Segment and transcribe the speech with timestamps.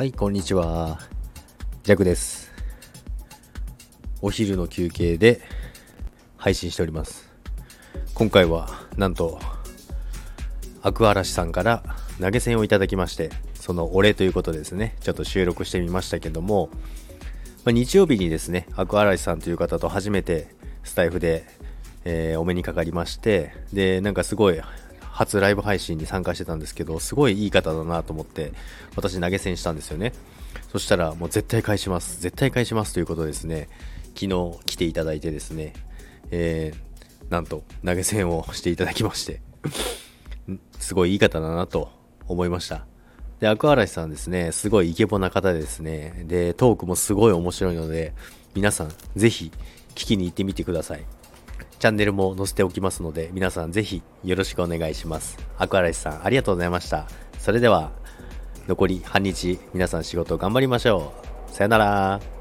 [0.00, 0.98] はい、こんにちは。
[1.82, 2.50] ジャクです。
[4.22, 5.42] お昼の休憩で
[6.38, 7.30] 配信しております。
[8.14, 8.66] 今回は、
[8.96, 9.38] なんと、
[10.80, 11.82] アクアラシさんから
[12.18, 16.70] 投げ銭をいただきまして、そのお礼ということですね、ちょっと収録してみましたけども、
[17.66, 20.48] まあ、日曜日にですね、アクアラシさんという方と初めて
[20.82, 21.44] スタイフで、
[22.06, 24.58] えーお目にかかりまして、で、なんかすごい、
[25.10, 28.52] 初ライブ配信に参加してたんですけど、すごいいい方だなと思って、
[28.96, 30.12] 私投げ銭したんですよね。
[30.72, 32.20] そしたら、もう絶対返します。
[32.20, 33.68] 絶対返しますということですね。
[34.14, 35.74] 昨日来ていただいてですね、
[36.30, 39.40] えー、なんと投げ銭をしていただきまして、
[40.78, 41.90] すごいいい方だなと
[42.26, 42.86] 思いました。
[43.40, 48.12] で、アクアラシさんですね、すごいイケボな方でですね、で、トークもすごい面白いので、
[48.54, 49.50] 皆さん、ぜひ、
[49.94, 51.06] 聞きに行ってみてください。
[51.80, 55.38] チャンネルも載せておきますので、皆さんぜひよろしくお願いします。
[55.56, 57.08] アクアライスさん、ありがとうございました。
[57.38, 57.90] それでは、
[58.68, 61.14] 残り半日、皆さん仕事頑張りましょ
[61.48, 61.50] う。
[61.50, 62.39] さよなら。